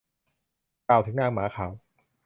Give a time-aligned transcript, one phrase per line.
[0.87, 1.71] กล่าวถึงนางหมาขาว